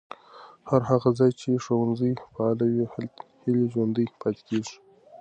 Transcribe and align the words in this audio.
هر 0.69 0.81
هغه 0.91 1.09
ځای 1.19 1.31
چې 1.39 1.49
ښوونځي 1.63 2.11
فعال 2.33 2.59
وي، 2.71 2.85
هیلې 3.41 3.65
ژوندۍ 3.73 4.05
پاتې 4.21 4.41
کېږي. 4.49 4.75